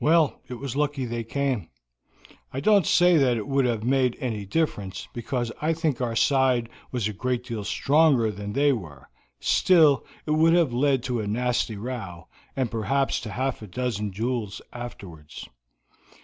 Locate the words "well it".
0.00-0.54